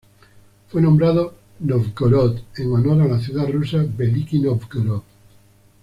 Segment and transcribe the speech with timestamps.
[0.69, 5.03] Fue nombrado Novgorod en honor a la ciudad rusa Veliki Nóvgorod.